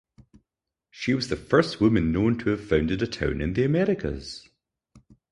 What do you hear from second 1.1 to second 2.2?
was the first woman